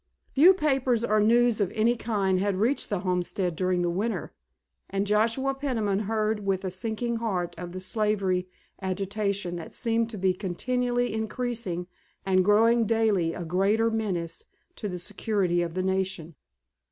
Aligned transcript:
Few 0.33 0.55
papers 0.55 1.03
or 1.05 1.19
news 1.19 1.61
of 1.61 1.71
any 1.75 1.95
kind 1.95 2.39
had 2.39 2.55
reached 2.55 2.89
the 2.89 3.01
homestead 3.01 3.55
during 3.55 3.83
the 3.83 3.89
winter, 3.91 4.33
and 4.89 5.05
Joshua 5.05 5.53
Peniman 5.53 5.99
heard 5.99 6.43
with 6.43 6.65
a 6.65 6.71
sinking 6.71 7.17
heart 7.17 7.53
of 7.59 7.71
the 7.71 7.79
slavery 7.79 8.47
agitation 8.81 9.57
that 9.57 9.75
seemed 9.75 10.09
to 10.09 10.17
be 10.17 10.33
continually 10.33 11.13
increasing 11.13 11.85
and 12.25 12.43
growing 12.43 12.87
daily 12.87 13.35
a 13.35 13.45
greater 13.45 13.91
menace 13.91 14.45
to 14.77 14.89
the 14.89 14.97
security 14.97 15.61
of 15.61 15.75
the 15.75 15.83
nation. 15.83 16.33